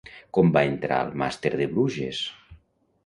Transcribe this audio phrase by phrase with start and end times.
[0.37, 2.23] Com va entrar al màster de Bruges?